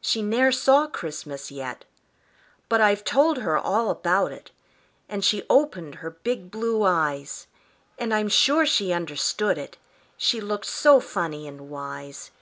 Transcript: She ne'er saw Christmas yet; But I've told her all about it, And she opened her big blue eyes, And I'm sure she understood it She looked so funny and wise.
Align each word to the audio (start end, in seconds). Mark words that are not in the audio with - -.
She 0.00 0.20
ne'er 0.20 0.50
saw 0.50 0.88
Christmas 0.88 1.52
yet; 1.52 1.84
But 2.68 2.80
I've 2.80 3.04
told 3.04 3.36
her 3.38 3.56
all 3.56 3.88
about 3.88 4.32
it, 4.32 4.50
And 5.08 5.24
she 5.24 5.44
opened 5.48 5.96
her 6.02 6.10
big 6.10 6.50
blue 6.50 6.82
eyes, 6.82 7.46
And 7.96 8.12
I'm 8.12 8.28
sure 8.28 8.66
she 8.66 8.92
understood 8.92 9.58
it 9.58 9.76
She 10.16 10.40
looked 10.40 10.66
so 10.66 10.98
funny 10.98 11.46
and 11.46 11.70
wise. 11.70 12.32